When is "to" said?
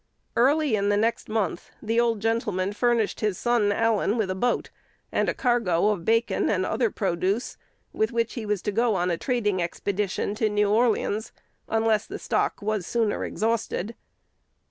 8.63-8.71, 10.33-10.49